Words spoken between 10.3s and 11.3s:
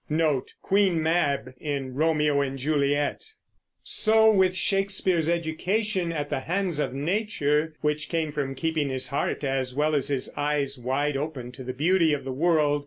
eyes wide